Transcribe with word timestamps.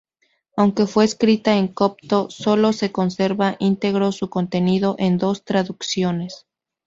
Aunque 0.57 0.87
fue 0.87 1.05
escrita 1.05 1.55
en 1.57 1.67
copto, 1.67 2.31
solo 2.31 2.73
se 2.73 2.91
conserva 2.91 3.55
íntegro 3.59 4.11
su 4.11 4.31
contenido 4.31 4.95
en 4.97 5.19
dos 5.19 5.45
traducciones. 5.45 6.47